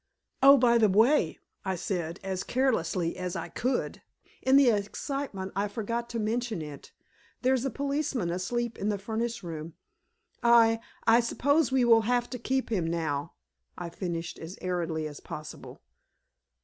"Oh, 0.41 0.57
by 0.57 0.79
the 0.79 0.89
way," 0.89 1.37
I 1.63 1.75
said, 1.75 2.19
as 2.23 2.41
carelessly 2.43 3.15
as 3.17 3.35
I 3.35 3.49
could. 3.49 4.01
"In 4.41 4.57
the 4.57 4.71
excitement, 4.71 5.51
I 5.55 5.67
forgot 5.67 6.09
to 6.09 6.19
mention 6.19 6.63
it. 6.63 6.91
There 7.43 7.53
is 7.53 7.65
a 7.65 7.69
policeman 7.69 8.31
asleep 8.31 8.79
in 8.79 8.89
the 8.89 8.97
furnace 8.97 9.43
room. 9.43 9.75
I 10.41 10.79
I 11.05 11.19
suppose 11.19 11.71
we 11.71 11.85
will 11.85 12.01
have 12.01 12.31
to 12.31 12.39
keep 12.39 12.71
him 12.71 12.87
now," 12.87 13.33
I 13.77 13.91
finished 13.91 14.39
as 14.39 14.57
airily 14.59 15.07
as 15.07 15.19
possible. 15.19 15.83